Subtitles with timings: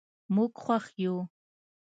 [0.35, 1.15] موږ خوښ یو.